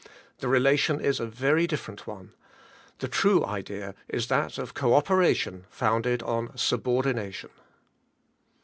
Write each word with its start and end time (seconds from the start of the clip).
The 0.39 0.47
relation 0.47 0.99
is 0.99 1.19
a 1.19 1.27
very 1.27 1.67
difEerent 1.67 2.07
one. 2.07 2.31
The 2.97 3.07
true 3.07 3.45
idea 3.45 3.93
is 4.09 4.29
that 4.29 4.57
of 4.57 4.73
co 4.73 4.95
operation 4.95 5.65
founded 5.69 6.23
on 6.23 6.57
subordination. 6.57 7.51